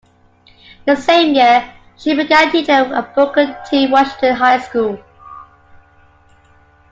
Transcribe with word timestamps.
The 0.87 0.95
same 0.95 1.35
year, 1.35 1.63
she 1.95 2.15
began 2.15 2.49
teaching 2.51 2.73
at 2.73 3.13
Booker 3.13 3.63
T. 3.69 3.85
Washington 3.85 4.35
High 4.35 4.57
School. 4.57 4.97